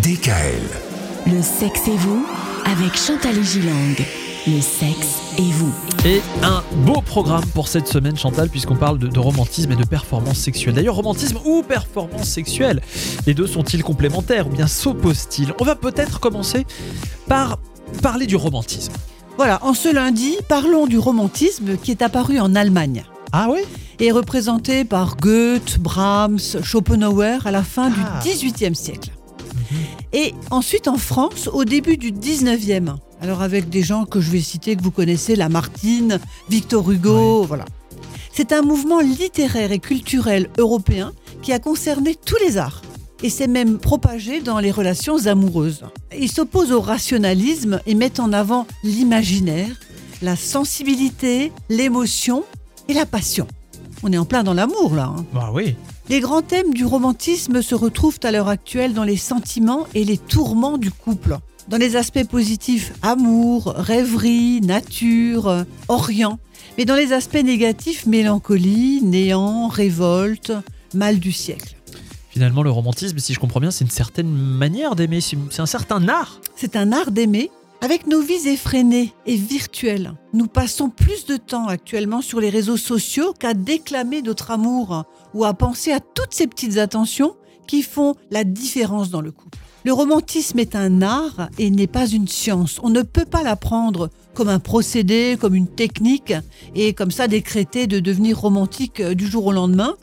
[0.00, 0.62] DKL.
[1.26, 2.24] Le sexe et vous
[2.64, 3.94] avec Chantal Gilang.
[4.46, 5.70] Le sexe et vous.
[6.06, 9.84] Et un beau programme pour cette semaine, Chantal, puisqu'on parle de, de romantisme et de
[9.84, 10.74] performance sexuelle.
[10.76, 12.80] D'ailleurs, romantisme ou performance sexuelle,
[13.26, 15.52] les deux sont-ils complémentaires ou bien s'opposent-ils?
[15.60, 16.64] On va peut-être commencer
[17.28, 17.58] par
[18.00, 18.92] parler du romantisme.
[19.36, 23.60] Voilà, en ce lundi, parlons du romantisme qui est apparu en Allemagne Ah oui?
[24.00, 28.22] Et est représenté par Goethe, Brahms, Schopenhauer à la fin Ah.
[28.24, 29.10] du XVIIIe siècle.
[30.12, 32.90] Et ensuite en France au début du XIXe.
[33.20, 36.18] Alors avec des gens que je vais citer, que vous connaissez, Lamartine,
[36.50, 37.64] Victor Hugo, voilà.
[38.32, 41.12] C'est un mouvement littéraire et culturel européen
[41.42, 42.82] qui a concerné tous les arts
[43.22, 45.84] et s'est même propagé dans les relations amoureuses.
[46.18, 49.78] Il s'oppose au rationalisme et met en avant l'imaginaire,
[50.22, 52.42] la sensibilité, l'émotion
[52.88, 53.46] et la passion.
[54.02, 55.12] On est en plein dans l'amour là.
[55.16, 55.24] hein.
[55.32, 55.76] Bah oui.
[56.12, 60.18] Les grands thèmes du romantisme se retrouvent à l'heure actuelle dans les sentiments et les
[60.18, 61.38] tourments du couple.
[61.68, 66.38] Dans les aspects positifs, amour, rêverie, nature, orient.
[66.76, 70.52] Mais dans les aspects négatifs, mélancolie, néant, révolte,
[70.92, 71.76] mal du siècle.
[72.28, 76.06] Finalement, le romantisme, si je comprends bien, c'est une certaine manière d'aimer, c'est un certain
[76.10, 76.42] art.
[76.56, 77.50] C'est un art d'aimer.
[77.84, 82.76] Avec nos vies effrénées et virtuelles, nous passons plus de temps actuellement sur les réseaux
[82.76, 87.34] sociaux qu'à déclamer notre amour ou à penser à toutes ces petites attentions
[87.66, 89.58] qui font la différence dans le couple.
[89.84, 92.78] Le romantisme est un art et n'est pas une science.
[92.84, 96.34] On ne peut pas l'apprendre comme un procédé, comme une technique
[96.76, 99.96] et comme ça décréter de devenir romantique euh, du jour au lendemain,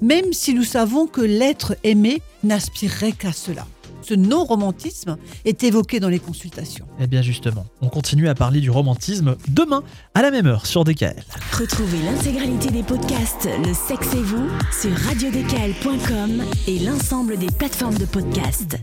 [0.00, 3.66] même si nous savons que l'être aimé n'aspirerait qu'à cela.
[4.06, 6.86] Ce non-romantisme est évoqué dans les consultations.
[7.00, 9.82] Eh bien justement, on continue à parler du romantisme demain
[10.14, 11.24] à la même heure sur DKL.
[11.58, 14.48] Retrouvez l'intégralité des podcasts Le sexe et vous
[14.80, 18.76] sur radiodkl.com et l'ensemble des plateformes de podcasts.